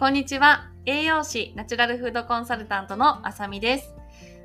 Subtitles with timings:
[0.00, 0.70] こんにちは。
[0.86, 3.94] 栄養士、ナチュラルフードコンサルタントのあさみです。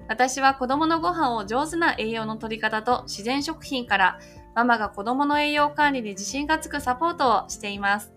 [0.10, 4.20] 私は子供のご飯を上手な栄養の取り方と自然食品から
[4.54, 8.12] ママが子供の栄養管理に自信がつくサポートをしています。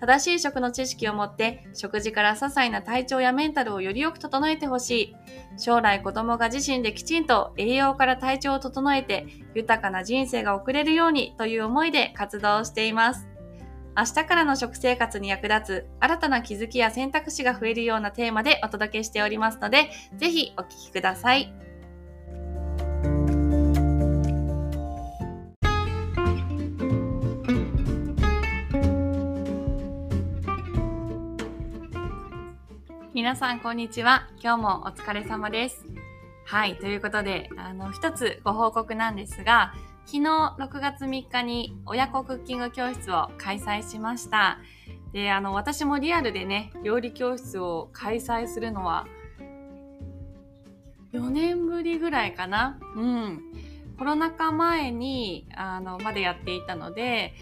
[0.00, 5.16] 正しい食の知識を持って食事から些細な体調やメンタルをよりよく整えてほしい。
[5.58, 13.28] 将来子供が自身できちんと栄養から体調を整えて豊かな人生が送れるようにという思いで活動しています。
[13.98, 21.52] 明日からの食生活に役立つ新たな気づきや選択肢が増えるようなテーマでお届けしておりますので、ぜひお聞きください。
[33.12, 34.28] 皆さん、こんにちは。
[34.40, 35.84] 今日もお疲れ様です。
[36.46, 36.76] はい。
[36.76, 39.74] ということで、あの、一つご報告なんですが、
[40.10, 44.58] 昨日6月3日に親子クッキング教室を開催しました。
[45.12, 49.06] で、あの、私もリアルでね、料理教室を開催するのは、
[51.12, 53.42] 4年ぶりぐらいかなうん。
[53.98, 57.34] コロナ禍前に、あの、までやっていたので、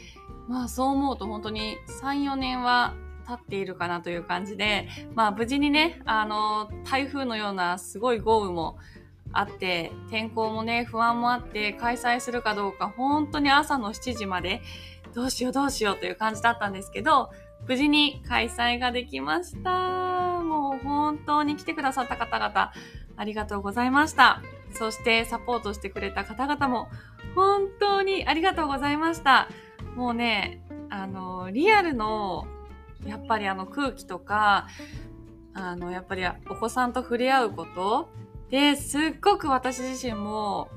[0.48, 2.94] まあそう思うと本当に3、4年は
[3.28, 8.76] 経っているかなという感じで、まあ無事にね、あの、台風のようなすごい豪雨も
[9.38, 14.62] あって、天候もね、不安もあって開催するかどうか本当に朝の7時まで
[15.14, 17.30] どうしようどうしようという感じだったんですけど、
[17.66, 20.40] 無事に開催ができました。
[20.42, 22.72] もう本当に来てくださった方々、
[23.16, 24.42] ありがとうございました。
[24.72, 26.88] そしてサポートしてくれた方々も
[27.34, 29.48] 本当にありがとうございました。
[29.94, 32.46] もうね、あの、リアルの
[33.06, 34.66] やっぱりあの空気とか、
[35.54, 38.10] あの、やっぱりお子さんと触れ合うこと
[38.50, 40.68] で、すっごく私自身も、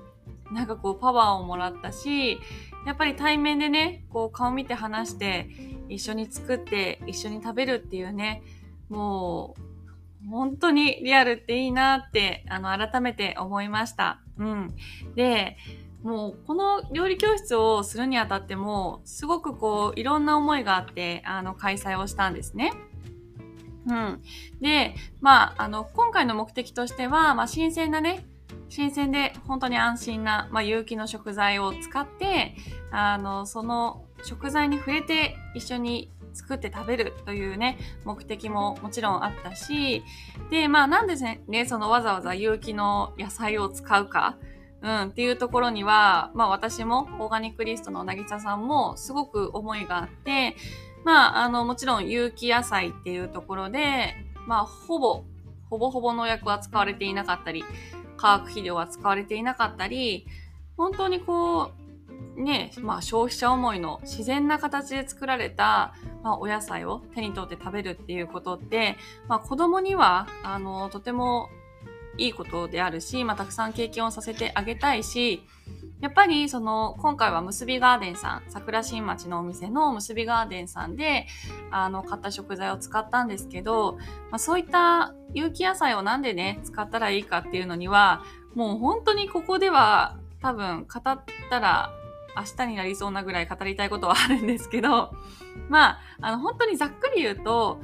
[0.52, 2.39] なんかこうパワーをもらったし、
[2.86, 5.50] やっぱり対面でね、こう顔見て話して、
[5.89, 8.44] 一緒に作って一緒に食べるっていうね、
[8.89, 14.21] もう、本当にリアルっていいなって、あの、改めて思いました。
[14.38, 14.76] うん。
[15.15, 15.58] で、
[16.04, 22.71] もうこの料理教室をするにあたっても、すごくこう、いろんな思いがあって、あの、開催をしたんですね。
[23.89, 24.22] うん。
[24.61, 28.26] で、まあ、あの、今回の目的としては、まあ、新鮮なね、
[28.70, 32.55] 新鮮で本当に安心な、まあ、有機の食材を使って、
[32.92, 40.04] あの、その食材に触れて一緒に作って食べるというね、目的ももちろんあったし、
[40.52, 41.16] で、まあなんで
[41.48, 44.38] ね、そのわざわざ有機の野菜を使うか、
[44.82, 50.56] うん、っていうところには、まあ私も、オーガニックリストのなぎささんもすごく思いがあって、
[51.04, 54.15] まあ、あの、もちろん有機野菜っていうところで、
[54.48, 55.23] まあ、ほぼ、
[55.70, 57.64] ほぼほぼ農薬は使われていなかったり、
[58.17, 60.27] 化学肥料は使われていなかったり、
[60.77, 61.71] 本当にこ
[62.38, 65.93] う、ね、まあ消費者思いの自然な形で作られた、
[66.23, 71.49] まあ、お野菜を手に取って食べるっていうことって、まあ子供には、あの、とても
[72.17, 75.43] いいことであるし、まあ、たくさん経験をさせてあげたいし、
[76.02, 81.27] やっぱり、その、今回は結びガーデンさん、桜新町のお店の結びガーデンさんで、
[81.71, 83.98] あの、買った食材を使ったんですけど、
[84.32, 88.23] まあ、そういった有機野菜をなんでね、使ったらいいかっていうのには、
[88.55, 91.92] もう本当にここでは多分語ったら
[92.36, 95.11] 明日になりそうなぐらい語りたいことはあるんですけど、
[95.67, 97.82] まあ、あの、本当にざっくり言うと、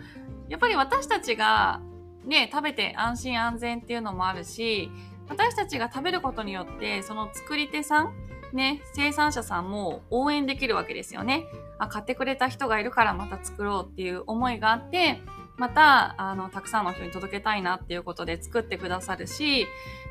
[0.47, 1.81] やっぱり私たちが
[2.25, 4.89] ね、食べて安心安全っていうのもあるし、
[5.29, 8.13] 私たちが食べることによって、その作り手さん、
[8.53, 11.45] ね、生産者さんも応援できるわけですよね。
[11.77, 15.21] あ、買ってくれた人がいるからまた作ろうっていう思いがあって、
[15.57, 19.65] また、あの、たくさんの人に届けたいなっていうことで作ってくださるし、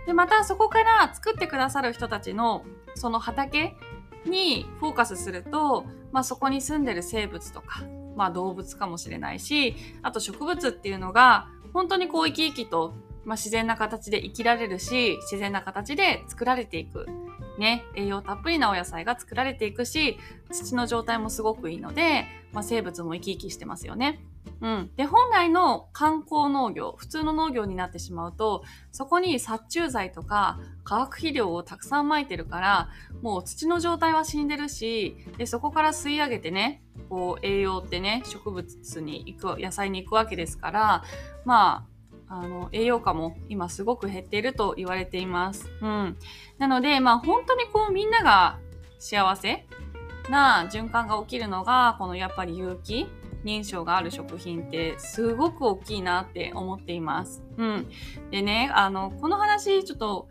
[0.06, 2.64] で、またそこから作ってくださる人たちの、
[2.94, 3.76] その畑
[4.26, 7.82] にフォーカスすると、まあそこに住んでる生物とか、
[8.16, 12.94] まあ動物かもしれないし、あと植物っていうのが、本当にこう生き生きと、
[13.24, 17.06] まあ、自然な形で生きられるし、自然な形で作られていく。
[17.58, 20.18] ね、栄養たっぷりなお野菜が作られていくし、
[20.50, 24.24] 土の状態もすごくいいので、まあ、生物も生き生きしてますよね。
[24.60, 24.90] うん。
[24.96, 32.88] で、本来の観光農業、普通の農業になってしまうと、そこに殺虫剤とか化学肥料をたくさん撒いてるから、
[33.22, 41.04] もう土の状態は死んでるし、で、そこから吸い上げてね、こう栄養ってね、植物に行く、野菜に行くわけですから、
[41.44, 41.93] まあ、
[42.28, 45.70] あの、栄養価も今すごく減っていると言われています。
[45.80, 46.16] うん。
[46.58, 48.58] なので、まあ本当にこうみんなが
[48.98, 49.66] 幸せ
[50.30, 53.06] な循環が起きるのが、このやっぱり有機
[53.44, 57.42] 認証がある食品ってすごく大きいなって思っています。
[57.58, 57.86] うん。
[58.30, 60.28] でね、あの、この話ちょっと、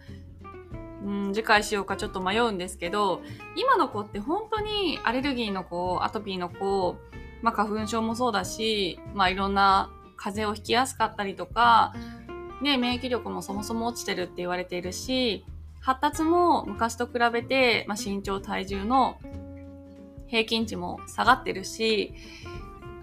[1.06, 3.22] うん、次回しようかちょっと迷うんですけど、
[3.56, 6.96] 今の子って本当にアレルギーの子、アトピーの子、
[7.42, 9.92] まあ花粉症もそうだし、まあいろんな
[10.24, 11.94] 風邪をひきやすかったりとか、
[12.62, 15.46] ね、免疫力もそもそも落ちてるって言われているし、
[15.82, 19.18] 発達も昔と比べて、まあ、身長体重の
[20.28, 22.14] 平均値も下がってるし、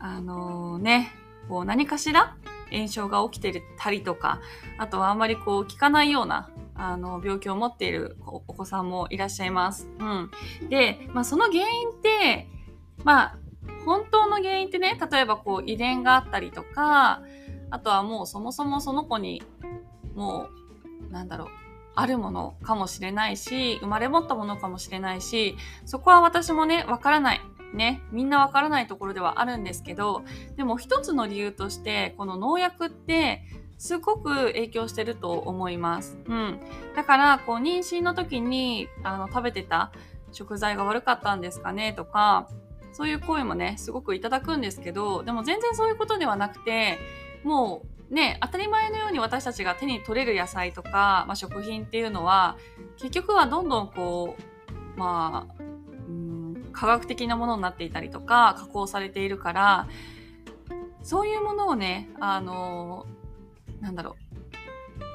[0.01, 1.13] あのー、ね、
[1.51, 2.37] こう何かしら
[2.73, 4.41] 炎症が起きてたりとか、
[4.79, 9.91] あとはあんまりこう効かないようなあの病気を持っているお子さんもいらっしゃいます。
[9.99, 10.31] うん。
[10.71, 12.49] で、まあその原因って、
[13.05, 13.39] まあ
[13.85, 17.23] 本当の原因ってね、例えばこう遺伝があったりとか、
[17.71, 19.43] あとはもうそもそもその子に
[20.15, 20.49] も
[21.09, 21.49] う、なんだろう、
[21.95, 27.41] あるものかもしれないし、生まれ持ったものかもしれないし、そこは私もね、わからない。
[27.75, 30.23] ね、みんなわからないところではあるんですけど、
[30.57, 33.45] でも一つの理由として、この農薬って
[33.79, 36.19] すごく影響してると思います。
[36.27, 36.61] うん。
[36.97, 39.93] だから、こう、妊娠の時に、あの、食べてた
[40.33, 42.49] 食材が悪かったんですかねとか、
[42.93, 46.99] そういう声もね、すごくいただくんですけど、でも全然そういうことではなくて、
[47.45, 52.57] もうね、当たり前のように私たちが手に取れる野菜とか、まあ、食品っていうのは、
[52.97, 55.55] 結局はどんどんこう、まあ、
[56.73, 59.89] 科学的なものになっていたりとか、加工されているから、
[61.03, 63.07] そういうものをね、あの、
[63.81, 64.17] なんだろ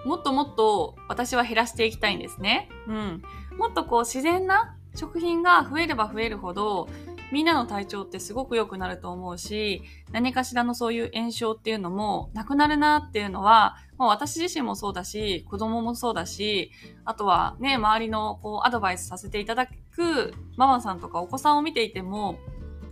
[0.05, 0.07] う。
[0.07, 2.69] もっともっと私は減らしていきたいんですね。
[2.87, 3.21] うん。
[3.57, 6.87] もっとこう自然な食品が増えれば増えるほど、
[7.31, 9.81] みんなの体調ってすごく良くなると思うし、
[10.11, 16.71] 何かしらのそういう炎症っていうのもなくなるなっていうのは、もう私自身もそうだし、子供もそうだし、
[17.03, 22.37] あとはね、周りのこうアドバイスさせていただくママさんとかお子さんを見ていても、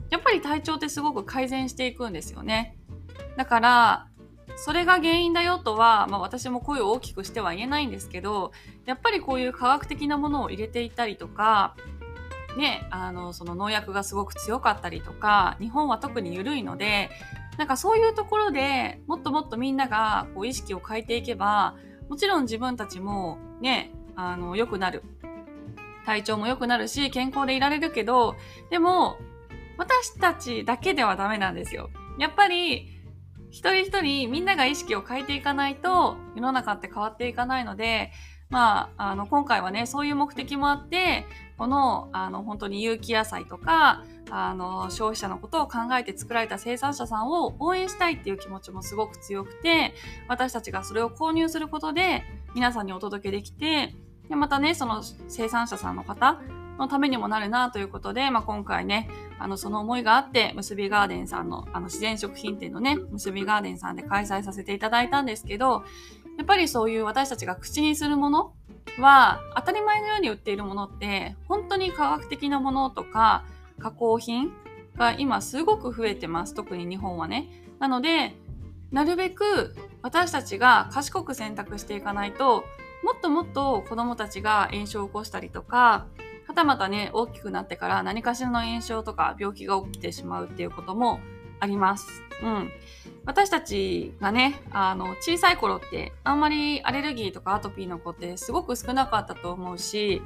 [0.10, 2.78] やっぱり体調ってすごく改善していくんですよね。
[3.38, 4.08] だから、
[4.56, 8.52] それが原因だよとは、まあ、私も声を大きくしては言えないんですけど
[8.86, 11.76] やっぱりこういう科学的なものを入れていたりとか
[12.58, 17.10] ね、あの、その農薬がすごく強かったりとか、日本は特に緩いので、
[17.58, 21.76] なんかそういうところでもっともっとみんながこう意識を変えていけば、
[22.10, 25.04] もちろん自分たちもね、あの、良くなる。
[26.06, 28.36] 体調も良くなるし、健康でいられるけど、
[28.70, 29.18] でも、
[29.78, 31.90] 私たちだけではダメなんですよ。
[32.20, 32.90] やっぱり、
[33.50, 38.12] 一人一人みんなが意識を変えていかないと、世の中って変わっていかないので、
[38.54, 41.26] まあ、あの、今回はね、そういう目的もあって、
[41.58, 49.96] この、あの、本当に有機野菜とか、あの、消費者のことを考えて作られた生産者さんを応援したいっていう気持ちもすごく強くて、
[50.28, 52.22] 私たちがそれを購入することで、
[52.54, 53.96] 皆さんにお届けできて、
[54.30, 56.40] で、またね、その生産者さんの方
[56.78, 59.10] のためにもなるなということで、まあ、今回ね、
[59.40, 65.84] あの、その思いがあって、結びガーデンさんの、あの、自然食品店のね、結びガーデンさんで開催させていただいたんですけど、
[66.38, 68.54] やっぱりそういう私たちが口にするもの
[69.00, 73.44] は、当たり前のように売っているものって、本当に科学的なものとか、
[73.80, 74.52] 加工品
[74.98, 76.54] が今すごく増えてます。
[76.54, 77.50] 特に日本はね。
[77.80, 78.36] なので、
[78.92, 82.64] なるべく私たちが賢く選択していかないと、
[83.04, 86.06] もっともっと子供たちが炎症を起こしたりとか、
[86.48, 91.20] はたまたね、大きくなってから何かしらの炎症とか病気が起きてしまうっていうことも
[91.60, 92.23] あります。
[92.42, 92.72] うん。
[93.26, 100.22] 私たちがね、あの、小さい頃って、あんまりアレルギーとかアトピーの子ってすごく少なかったと思うし、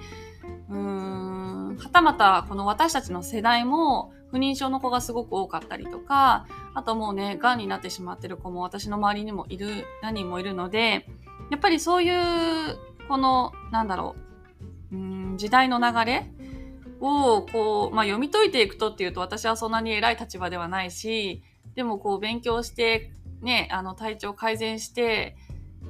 [0.70, 11.08] うーん、はたまたこの私たちの世代も不妊症の子がすごく多かったりとか、あともうね、癌になってしまってる子も私の周りにもいる、何人もいるので、
[11.50, 12.78] やっぱりそういう、
[13.08, 14.16] この、なんだろ
[14.92, 16.32] う、うん時代の流れ
[17.00, 21.44] を、こう、まあ、読み解いていくとっていうと私はそんなに偉い立場ではないし、
[21.78, 25.38] でもこう勉強して、ね、あの体調改善して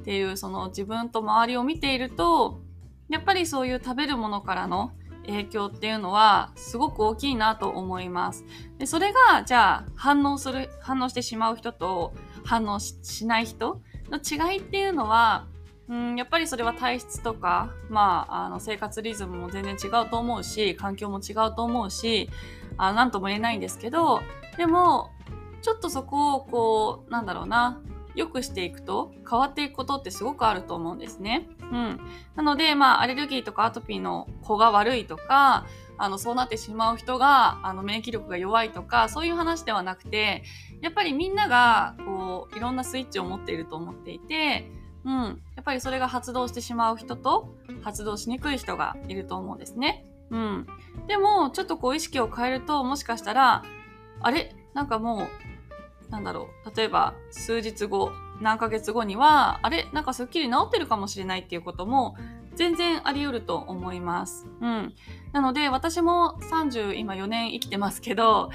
[0.00, 2.60] っていうその自分と周りを見ていると、
[3.08, 4.92] やっぱりそういう食べるものからの
[5.24, 8.44] 影響っていうのはすごく大きいなと思います。
[8.76, 12.12] でそれがじゃあ反応する、反応してしまう人と
[12.44, 13.80] 反応しない人
[14.10, 15.46] の違いっていうのは、
[15.88, 22.28] うん、やっぱりそれは体質とか、まあ、あの生活リズムも全然違うと思うし、環境も違うと思うし、
[22.76, 24.20] あなんとも言えないんですけど、
[24.58, 25.12] でも、
[25.62, 27.80] ちょっとそこをこう、なんだろうな、
[28.14, 31.48] 良くしていくと変わっていくことってすごくあると思うんですね。
[31.60, 32.00] うん。
[32.34, 35.66] なので、まあ、アレルギーとかアトピーの子が悪いとか、
[35.98, 40.42] あの、そうなってしまう人が、あの、免疫力が弱いとか、そういう話ではなくて、
[40.80, 44.70] やっぱりみんなが、こう、いろんなスイッチを持っていると思っていて、
[45.04, 45.42] うん。
[45.54, 50.06] やっぱりそれが発動してしまう人と、発動しにくい人がいると思うんですね。
[50.30, 50.66] うん。
[51.06, 53.64] でも、ちょっとこう意識を変えると、もしかしたら、
[54.20, 54.54] あれ？
[54.78, 55.26] なんかも
[56.08, 62.14] う、なんだろう、例えば数日後、何ヶ月後には、あれなんかすっきり治ってるかもしれないっていうことも
[62.54, 64.46] 全然あり得ると思います。
[64.60, 64.94] うん。
[65.32, 68.50] なので私も30今4年生きてますけど、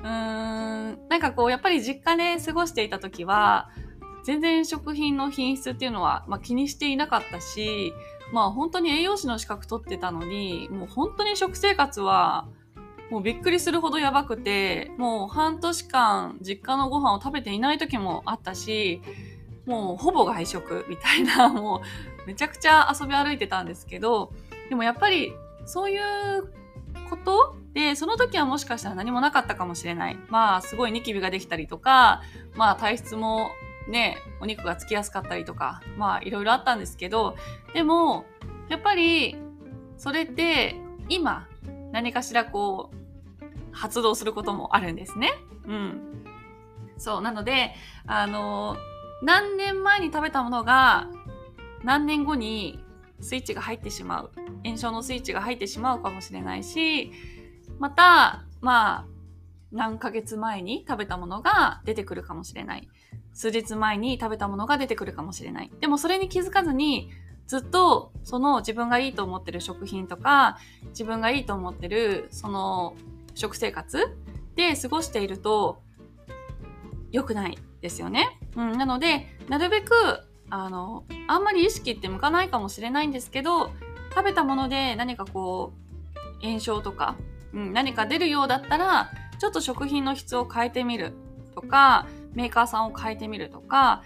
[0.00, 3.70] うーん、なんかこうやっぱり実家で過ごしていた時は、
[4.24, 7.92] 全然食品の品質っていうのは、まあ、気にしていなかったし、
[8.32, 12.48] まあ本当に栄養士の資格取ってたのに、もう本当に食生活は、
[13.10, 19.00] もうびっくりするほどやばくて、もう半年間実家のご飯を食べていない時もあったし、
[19.66, 21.82] もうほぼ外食みたいな、 も
[22.24, 24.32] うめちゃくちゃ遊び歩いてたんですけど、
[24.68, 25.32] でもやっぱり
[25.64, 26.52] そういう
[27.08, 30.18] ことで、その時はもしかしたら何もなかったかもしれない。
[30.28, 32.22] まあ、すごいニキビができたりとか、
[32.56, 33.50] まあ、体質も
[33.88, 37.36] ね、お肉がつきやすかったりとか、まあ、いろいろあったんですけど、
[37.72, 38.26] でも、
[38.68, 39.36] やっぱり、
[39.96, 40.76] それって、
[41.08, 41.46] 今、
[41.90, 42.97] 何かしらこう、
[43.78, 45.32] 発動することもあるんですね。
[45.66, 46.24] うん。
[46.96, 47.22] そう。
[47.22, 47.74] なので、
[48.06, 48.76] あの、
[49.22, 51.08] 何年前に食べたものが、
[51.84, 52.84] 何年後に
[53.20, 54.32] スイッチが入ってしまう。
[54.64, 57.12] 炎症のスイッチが入ってしまうかもしれないし、
[57.78, 59.06] また、まあ、
[59.70, 62.88] 何ヶ月前に食べたものが出てくるかもしれない。
[63.32, 65.70] 数日前に食べたものが出てくるかもしれない。
[65.80, 67.10] でもそれに気づかずに、
[67.46, 70.58] ずっとその自分がいいと思ってる食品とか、
[70.88, 72.96] 自分がいいと思ってるその
[73.38, 74.16] 食生活
[74.56, 75.80] で過ごしていると
[77.12, 78.38] 良くないですよね。
[78.56, 79.94] うん、なので、なるべく、
[80.50, 83.70] あの、あんまり意識って向かないかもしれないんですけど、
[84.10, 85.72] 食べたもので何かこ
[86.42, 87.16] う、炎症とか、
[87.52, 91.12] うん、何か出るようだったら、ちょっと食品の質を変えてみる
[91.54, 94.02] とか、メーカーさんを変えてみるとか、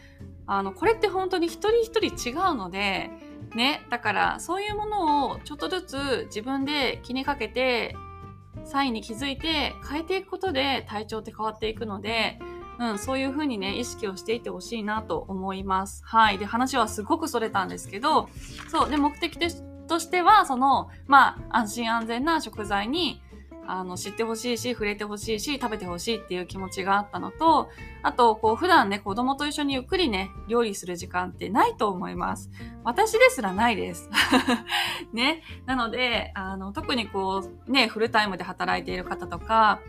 [0.46, 3.10] あの、これって本当に一人一人違うので、
[3.54, 7.96] ね、だからそういうものをちょっとずつ自分で気にかけて、
[8.64, 12.38] サインに気づいて変えていくことで体調って変わっていくので、
[12.78, 16.02] うん、そういうふうにね、意識をしていってほしいなと思います。
[16.04, 16.38] はい。
[16.38, 18.28] で、話はすごく逸れたんですけど、
[18.70, 18.90] そう。
[18.90, 19.38] で、目的
[19.86, 23.22] としては、その、まあ、安心安全な食材に
[23.66, 27.68] あの、知ってほしいし、触れてほしいし、食べてほしいっていう気持ちがあったのと、
[28.02, 32.50] あと、こう、普段ね、子供と一緒にゆっくりね、料理する時間ってないと思います。
[32.84, 34.10] 私ですらないです。
[35.12, 35.42] ね。
[35.66, 39.80] なので、あの、特にこう、ね、フルタイムで働いている方とか、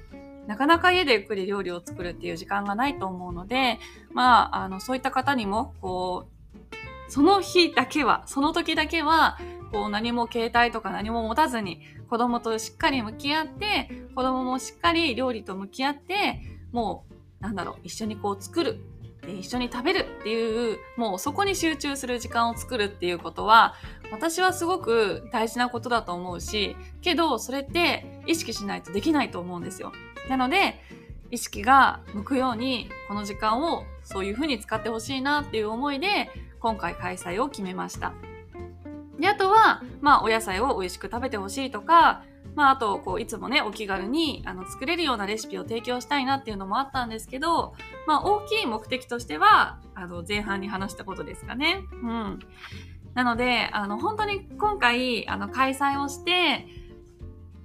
[0.47, 3.79] なかなか家でゆっくり料理を作るっていう時間がないと思うので、
[4.13, 9.37] まあ、あの、そういった方にも、こう、その日だけは、その時だけは、
[9.73, 16.39] こう何も携帯とか何も持たずに子供としっかり向き合って、子供もしっかり料理と向き合って、
[16.71, 17.05] も
[17.41, 18.79] う、なんだろう、一緒にこう作る。
[19.21, 23.73] で一緒に食べるっていう、もうそこに集中する時間を作るっていうことは、
[24.11, 29.91] 私はすごく大事なことだと思うし、けど、それって意識しないとできないと思うんですよ。
[30.29, 30.79] なので、
[31.31, 38.13] 意識が向くように、この時間をそういうふうに使ってほしいなっていう思いで、今回開催を決めました。
[39.19, 42.23] で、あとは、まあ、お野菜を美味しく食べてほしいとか、
[42.55, 47.73] まあ、あと、こう、いつもね、お気軽に、あの、作れるようなレシピを提供したいなっていうのもあったんですけど、
[48.05, 51.83] まあ、大きい目的としては、あの、前半に話したことですかね。
[51.91, 52.39] うん。
[53.13, 56.67] なので、あの、本当に今回、あの、開催をして、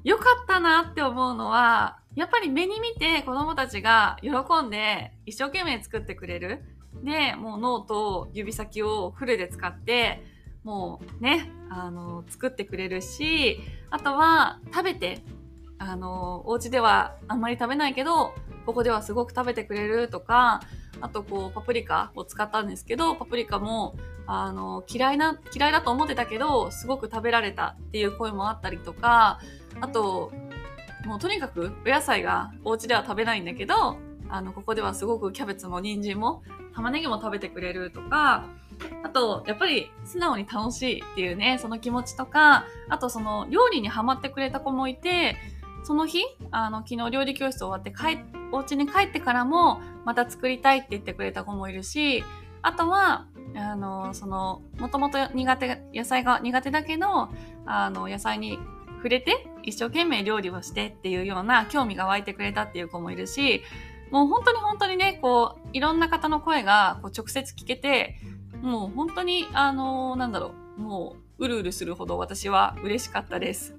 [0.04, 4.30] 良かったなって思うのは、やっぱり目に見て子供たちが喜
[4.66, 6.62] んで一生懸命作ってくれる。
[7.04, 10.24] で、もう脳と、指先をフルで使って、
[10.64, 13.60] もうね、あの、作ってくれるし、
[13.90, 15.22] あとは食べて、
[15.78, 18.34] あの、お家ではあんまり食べないけど、
[18.66, 20.60] ここではすごく食べてくれるとか、
[21.00, 23.96] あとこう、パプリカを使ったんですけど、パプリカも、
[24.26, 29.38] あの、嫌いな、嫌いだと思ってたけど、すごく食べられたっていう声もあったりとか、
[29.80, 30.32] あと、
[31.06, 33.96] もうとにかくお野菜がお家では食べないんだけど、
[34.28, 36.42] あの、ここではすごくキャベツも人参も
[36.74, 38.44] 玉ねぎも食べてくれるとか、
[39.02, 45.36] あと、やっぱり素直に楽しいっていうね、その気持ちとか、あとその料理にハマってくれた子もいて、
[45.84, 48.18] その日、あの、昨日料理教室終わって帰、
[48.52, 52.24] お家に帰ってからも、また作りたいって言ってくれた子もいるし、
[52.62, 57.28] あとは、あの、その、もともと苦手、野菜が苦手だけど、
[57.66, 58.58] あの、野菜に
[58.96, 63.62] 触れて、一生懸命料理をしてっていうような興味が湧いてくれたっていう子もいるし、
[64.10, 68.16] もう本当に本当にね、こう、いろんな方の声がこう直接聞けて、
[68.62, 73.76] もう本当に、あのー、なんだろう、もう、うるうるするほど私は嬉しかったです。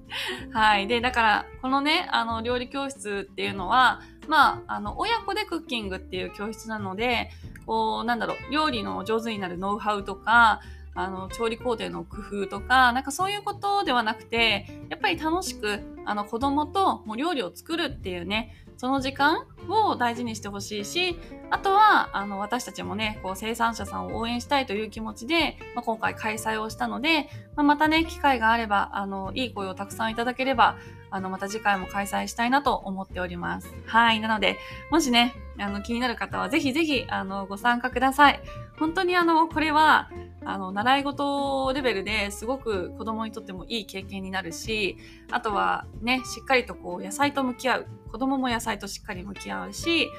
[0.52, 0.86] はい。
[0.86, 7.30] で、だから、このね、あの、料理教室っていうのは、まあ、あの、親子でクッキングっていう教室なので、
[7.66, 10.60] こう、なんだろう、料理の上手になるノウハウとか、
[10.94, 21.16] あの、調理工程の工夫とか、なんかそういうことではなくて、やっぱり楽しく、あの、子供ともう料理を作るっていうね、その時間を大事にしてほしいし、
[21.50, 30.78] あとは、あの、私たちもね、こう、生産者さんを応援したいという気持ちで、まあ、今回開催をしたので、まあ、またね、機会があれば、あの、いい声をたくさんいただければ、
[31.12, 33.72] あの、また次回も開催したいなと思っております。
[33.86, 34.18] はい。
[34.18, 34.58] なので、
[34.90, 38.40] もしね、あの、気になる方は、ぜひぜひ、あの、ご参加ください。
[38.80, 40.10] 本当にあの、これは、
[40.44, 44.96] あの、習い事レベルですごく子供にとってもいい経験になるし、
[45.30, 47.86] あとはね、しっかりとこう、野菜と向き合う。
[48.10, 50.10] 子供も野菜としっかり向き合うし、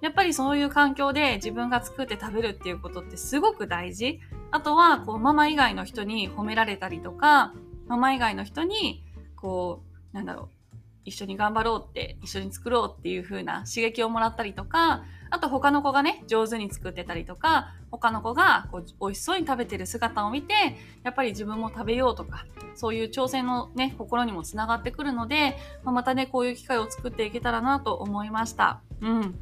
[0.00, 4.20] やっぱりそういう環境で自分が作って食べるっていうことってすごく大事。
[4.50, 7.54] あとは、こう、ママ以外の人に褒められたりとか、
[7.86, 9.04] ママ以外の人に、
[9.36, 10.61] こう、なんだろう、
[11.04, 20.54] 一緒に頑張ろうって、一緒に作ろうっていう風な刺激をもらったりとか、あと他の子がね、上手に作ってたりとか、他の子がこう美味しそうに食べてる姿を見て、
[21.02, 22.44] やっぱり自分も食べようとか、
[22.74, 28.80] そういう挑戦のね、心にもつながってくるので、まあ、またね、こういう機会を作っていけたらなと思いました。
[29.00, 29.40] うん。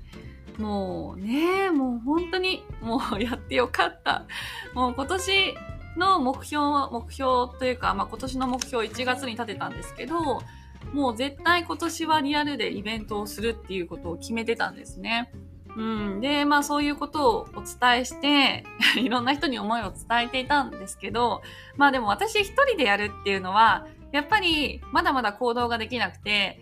[0.59, 4.27] もうね、もう本当に、もうやってよかった。
[4.75, 5.55] もう今年
[5.97, 6.63] の目標、
[6.93, 10.43] 目標というか、まあ今年の目標1月に立てたんですけど、
[10.93, 15.31] もう絶対今年はリアルでイベントをするっていうことを決めてたんですね。
[15.77, 16.21] うん。
[16.21, 18.65] で、まあそういうことをお伝えして、
[19.01, 21.43] いろんな人に思いを伝えていたんですけど、
[21.77, 26.61] まあでも私一人でやるっていうのは、やっぱりまだまだ行動ができなくて、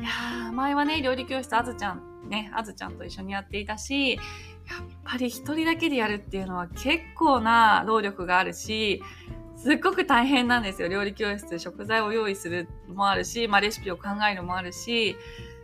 [0.00, 4.20] いや、前はね、料理教室あずちゃん、ね、あずちゃんと一緒にやっていたし、やっ
[5.04, 9.02] ぱり一人だけでやるっていうのは結構な労力があるし、
[9.58, 10.88] すっごく大変なんですよ。
[10.88, 15.16] 料理教室、食材を用意するもあるし、まあレシピを考えるもあるし、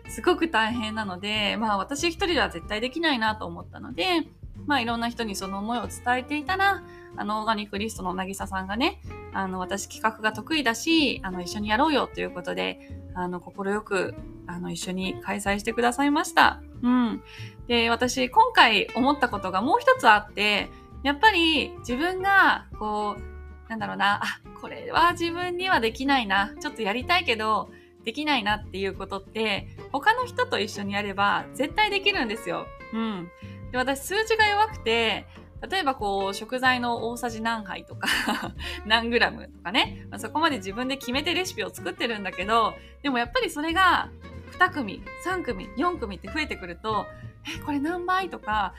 [0.08, 4.26] すごく大変なので、まあ私一人では絶対できないなと思ったので、
[4.66, 6.82] まあいろんな人にその思いを伝えていたら、
[7.16, 9.00] あの、オーガニックリストのなぎささんがね、
[9.32, 12.80] あの、私企画が得意だし、あの、一緒にやろうよということで、
[13.14, 14.14] あの、心よく、
[14.48, 16.60] あの、一緒に開催してくださいました。
[16.82, 17.22] うん。
[17.68, 20.68] で、私、今回思ったことがもう一つあって、
[21.04, 23.33] やっぱり自分が、こう、
[23.68, 27.70] なんだろうな、あ、これは自分にはできないな、ちょっとやりたいけど、
[28.04, 32.66] できないなっていうことって、他の人と一緒にやれば絶対できるんですよ。
[32.92, 33.28] うん。
[33.72, 35.26] で、私数字が弱くて、
[35.68, 38.08] 例えばこう、食材の大さじ何杯とか
[38.84, 44.10] 何グラムとかね、まあ、そこまで自分で決めてレシピを作ってるんだけど、でもやっぱりそれが
[44.58, 47.06] 2組、3組、4組って増えてくると、
[47.46, 48.74] え、これ何倍とか、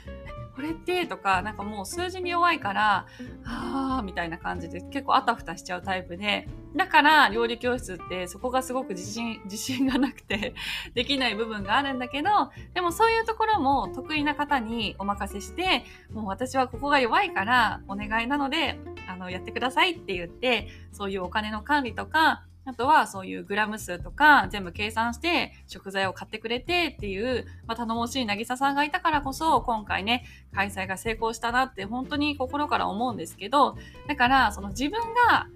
[0.56, 3.06] これってとか、なんかもう数字に弱いから、
[3.44, 10.54] あーみたいな感じで結構あたふたしちゃうタイプで、だから料理教室ってそこがすごく自信、自信がなくて
[10.94, 12.30] できない部分があるんだけど、
[12.72, 33.76] でもそういうところも得意な方にお任せして、もう私はここが弱いからお願いなので、あの、やってくださいって言って、そういうお金の管理とか、あとはそういうグラム数とか全部計算して食材を買ってくれてっていう、まあ、頼もしい渚さんがいたからこそ今回ね、開催が成功したなって本当に心から思うんですけど、
[34.08, 35.46] だからその自分が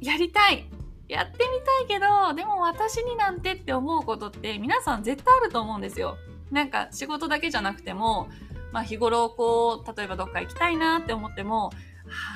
[0.00, 0.68] やりたい、
[1.08, 1.38] やってみ
[1.88, 6.18] たいけど、でも私になんてって思うことって皆さん絶対あると思うんですよ。
[6.50, 8.28] なんか仕事だけじゃなくても、
[8.72, 11.70] まあ日頃こう、例えばどっか行きたいなって思っても、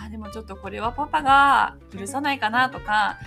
[0.02, 3.18] ああ、でもちょっとこれはパパが許さないかなとか、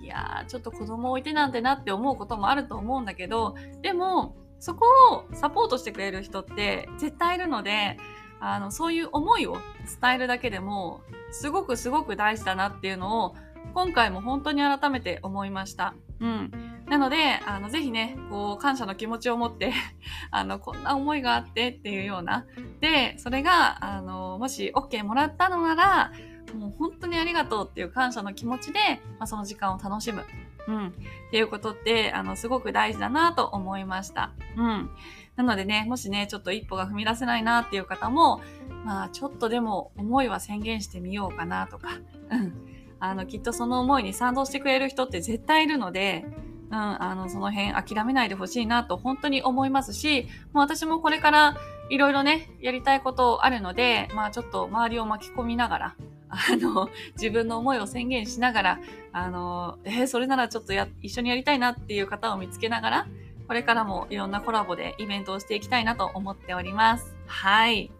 [0.00, 7.98] いやー、ちょっと子供置いてなんてなって思うこともあると思うんだけど、でも、そこをサポートしてくれる人って絶対いるので、
[8.40, 9.58] あの、そういう思いを
[10.00, 13.34] 伝えるだけでも、すごくすごく大事だなっていうのを、
[13.74, 15.94] 今回も本当に改めて思いました。
[16.20, 16.50] うん。
[16.86, 19.72] なので、あの、ぜひね、こう、感謝の気持ちを持って
[20.30, 22.46] あの、こんな思いがあってっていうような。
[22.80, 26.12] で、それが、あの、もし OK もらったのなら、
[26.54, 28.78] もう本当にありがとうっていう感謝の気持ちで、
[29.18, 30.24] まあ、その時間を楽しむ。
[30.68, 30.88] うん。
[30.88, 30.92] っ
[31.30, 34.32] ていうことって、あの、すごく大事だなと思いました。
[34.56, 34.90] うん。
[35.36, 38.40] なのでね、もしね、ちょっと一歩が踏み出せないなっていう方も、
[38.84, 41.90] まあ、ちょっとでも思いは宣言してみようかなとか、
[42.30, 42.54] うん。
[42.98, 46.24] あの、きっとその思いに賛同してくれる人って絶対いるので、
[46.70, 51.56] うん、あの、その辺諦めないでほしいなと本当に思いますし、もう私もこれから
[51.90, 55.96] いろいろね、やりたいことあるので、まあちょっと周りを巻き込みながら、
[56.28, 58.80] あの、自分の思いを宣言しながら、
[59.12, 63.06] あの、えー、それならちょっとや、一緒にやりたいなっていう方を見つけながら、
[63.46, 67.16] これからもいろんなコラボでイベントをしていきたいなと思っております。
[67.26, 67.90] はい。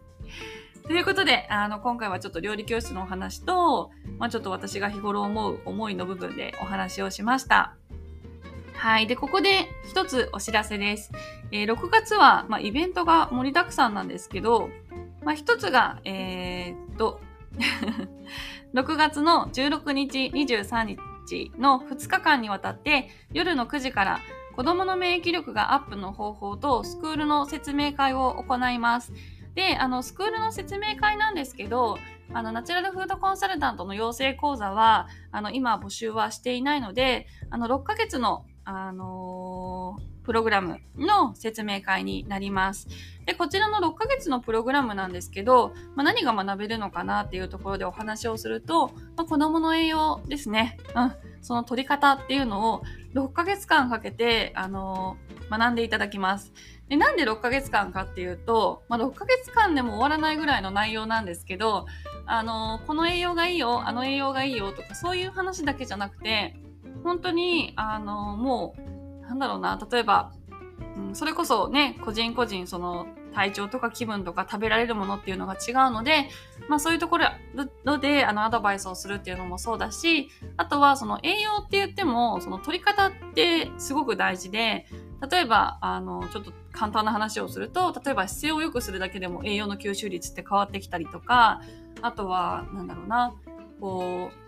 [0.87, 7.75] ということで、あの、今回はちょっと料理教室のお話と、まあちょっと私が日頃思う思いの部分でお話をしました。
[8.77, 9.07] はい。
[9.07, 11.11] で、ここで一つお知らせです。
[11.51, 14.69] えー、6月は、まあ、イベントが盛りだくさんなんですけど、
[15.23, 17.19] まあ、一つが、えー、っと、
[18.73, 24.19] 6月の16日、23日の2日間にわたって夜の9時から
[24.55, 29.13] 子供の免疫力がアップの方法とスクールの説明会を行います。
[29.53, 31.97] で、あの、スクールの説明会なんですけど、
[32.33, 42.89] あの、ナチュラルフードコンサルタントの養成講座は、あの、今募集はしていないので、あの、6ヶ月の、あのー、プログラムの説明会になります。
[43.25, 50.77] で、こちらの6ヶ月のプログラムなんですけど、まあ、何が学べるのかなっていうところでお話をすると、まあ、子供の栄養ですね。
[50.95, 51.13] うん。
[51.41, 52.83] その取り方っていうのを
[53.15, 56.51] 6ヶ月間かけて、あのー、学んでいただきます。
[56.89, 61.85] で、なんで6ヶ月間かっていうと、まあ、6ヶ月間でも終わらないぐらいの内容なんですけど、
[62.25, 66.57] あの、この栄養がいいよ、あの栄養がいいよとか、そういう話だけじゃなくて、
[67.03, 68.96] 本当に、あの、もう、
[69.27, 70.31] なんだろうな、例えば、
[70.95, 76.27] うん、それこそね、個人個人、その、体調とか気分とか食べられるものっていうのが違うので、
[76.69, 84.87] まあそういうところで、あの、アドバイスをするっていうのもそうだし、あとはその栄養って言っても、その取り方ってすごく大事で、
[85.29, 91.61] 例えば、あの、ちょっと簡単な話をすると、例えば姿勢を良くするだけでも栄養の吸収率って変わってきたりとか、
[92.01, 93.35] あとは、なんだろうな、
[93.79, 94.46] こう、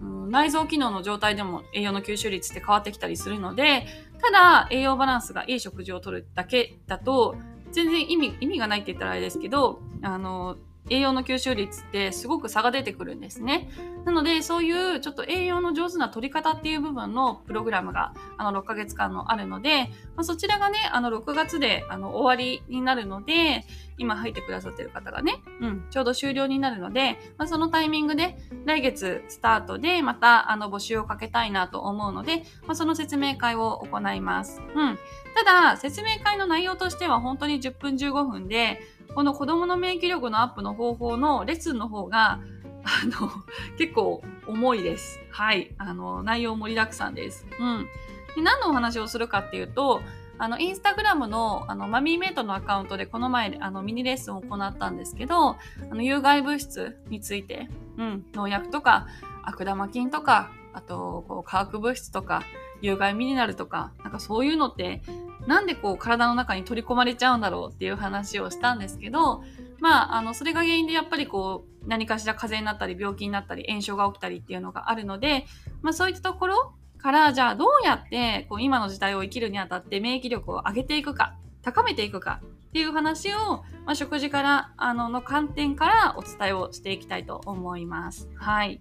[0.00, 3.86] うん、内臓機能の状態でも栄養の吸収率って変わってきたりするので、
[4.20, 7.36] ただ栄養バランスがいい食事をとるだけだと、
[7.72, 10.56] 全然意味、意味がないって言ったらあれですけど、あの、
[10.90, 13.70] 栄養の吸収率ってすごく差が出てくるんですね。
[14.04, 23.64] なので、そういうちょっと栄養の上手な取り方っていう部分のプログラムが、あの、6ヶ月間のあるので、まあ、そちらがね、あの、6月で、あの、終わりになるので、
[23.96, 34.60] 今入ってくださってる方がね、うん、ちょうど終了になるので、まあ、そのタイミングで、来月スタートで、また、あの、募集をかけたいなと思うので、まあ、その説明会を行います。
[34.74, 34.98] うん。
[35.34, 38.80] ただ、説明会の内容としては本当に10分15分で、
[39.14, 42.40] この子供の免疫力のアップの方法のレッスンの方が、
[42.84, 43.30] あの、
[43.78, 45.20] 結構重いです。
[45.30, 45.74] はい。
[45.78, 47.46] あの、内容盛りだくさんです。
[47.58, 47.86] うん。
[48.34, 50.02] で何のお話をするかっていうと、
[50.36, 55.56] あの、インスタグラムの、あの、マミーメイトのアカウントでこの前、あの、ミニレッスンを行ったんですけど、あ
[55.90, 59.06] の、有害物質について、うん、農薬とか、
[59.44, 62.42] 悪玉菌とか、あと、こう、化学物質とか、
[62.82, 65.02] 有害ミネラルとか、なんかそういうのって、
[65.46, 69.44] なんでこう体の中に取り込まれちゃうんだろうっていう話をしたんですけど、
[69.80, 75.44] まあ、あの、それが原因でやっぱりこう、何かしら風邪になったり、病気になったり、炎症が起きたりっていうのがあるので、
[75.82, 83.36] まあそういったところから、じゃあどうやって、こう、今の時代を生きるにあたって免疫力を上げていくか、高めていくかっていう話を、
[83.84, 88.30] まあ、食事から、あの、の観点からお伝えをしていきたいと思います。
[88.36, 88.80] はい。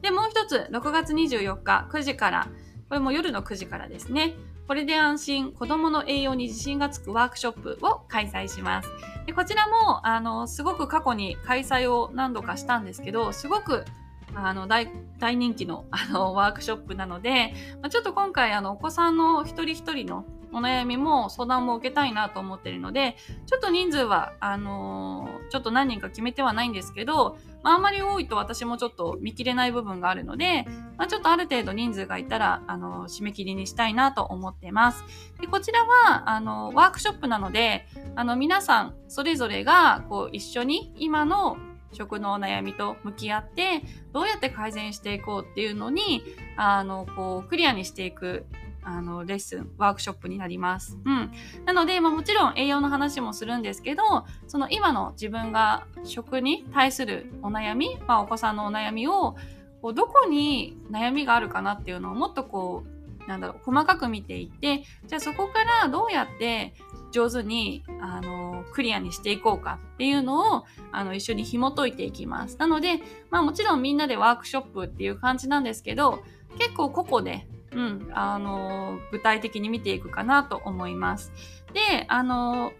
[0.00, 2.48] で、もう一つ、6月24日9時から、
[2.88, 4.34] これも夜の9時からですね。
[4.66, 8.90] これで安心、子供の栄養に自信がつくワークショップを開催します。
[9.26, 13.84] でこちらも、あの、すごく過去に開催を何度かしたんですけど、すごく
[14.34, 20.24] あの大大人気のあのワークショップなので、まあ、ちょっと今回あのお子さんの一人一人の
[20.54, 35.04] お悩みも相談も受けたいなと思ってるので、ちょっと人数は、あのー、ちょっと何人か決めてはないんですけど、まあ、あんまり多いと私もちょっと見切れない部分があるので、まあ、ちょっとある程度人数がいたら、あのー、締め切りにしたいなと思ってます。
[35.40, 41.56] で、こちらは、あのー、ワークショップなので、あの、皆さんそれぞれが、こう、一緒に今の
[41.94, 46.22] 食のお悩みと向き合って、どうやって改善していこうっていうのに、
[46.56, 48.46] あの、こう、クリアにしていく
[48.84, 50.98] あの、レッスン、ワークショップになります。
[51.04, 51.32] うん。
[51.64, 54.02] なので、まあもちろん栄養の話もするんですけど、
[54.46, 59.36] その今の自分が食に対するお悩み、まあお子さんのお悩みを、
[59.82, 66.74] こうどこに悩みがあるかなっていうのをもっとこう、なんだろう、細かく見ていって、じゃあそこからどうやって
[67.10, 72.58] 上手に、あの、クリアにしていこうかっていうのを、あの、一緒に紐解いていきます。
[72.58, 76.22] なので、まあもちろんみんなでワークショップっていう感じなんですけど、
[76.58, 81.32] 結構個々でうん、あの、具体的に見ていくかなと思います。
[81.72, 82.72] で、あの、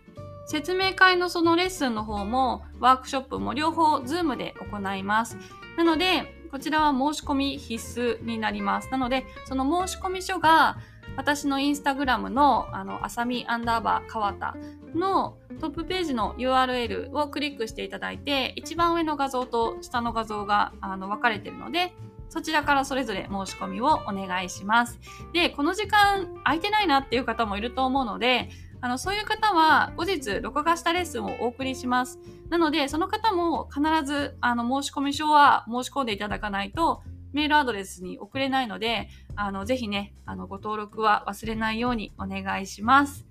[0.46, 5.36] 説明会のそのレッスンの方も、ワークショップも両方、 Zoom で行います。
[5.76, 8.88] なので、こちらは申し込み必須になります。
[8.90, 10.76] なので、その申し込み書が、
[11.16, 14.56] 私のインスタグラムの、あの、あさみアンダーバー川田
[14.94, 21.94] のトップページの URL をクリックしていただいて、一番上の画像と下の画像が、あの、分かれているので、
[22.34, 24.98] そちらからそれぞれ申し込みをお願いします。
[25.32, 28.48] で、この時間空いてないなっていう方もいると思うので、
[28.80, 32.18] あの、そういう方は後日録画したレッスンをお送りします。
[32.50, 43.28] なので、その方も必ず、あの、申し込み書は申し込んでいただかないと、メールアドレスに送れないので、あの、ぜひね、あの、ご登録は忘れないようにお願いします。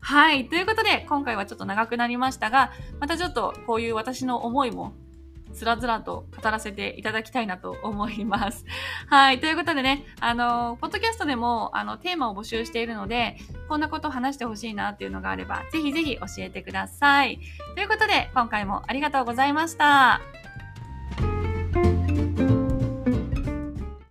[0.00, 0.48] はい。
[0.48, 4.94] ということで、今回はちょっと長くなりましたが、またちょっとこういう私の思いも
[5.56, 8.64] つらずらと語らせていただきたいなと思います。
[9.08, 9.40] はい。
[9.40, 13.36] ということでね、あの、ポッドキャストでも、あの、テーマを募集しているので、
[13.68, 17.40] こんなことを話してほしいなっていうのがあれば、ぜひぜひ教えてください。
[17.74, 20.20] ということで、今回もありがとうございました。